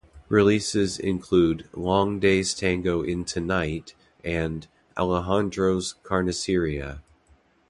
Releases 0.29 0.97
include 0.97 1.69
"Long 1.77 2.19
Day's 2.19 2.55
Tango 2.55 3.03
Into 3.03 3.39
Night" 3.39 3.93
and 4.25 4.67
"Alejandro's 4.97 5.93
Carniceria". 6.01 7.01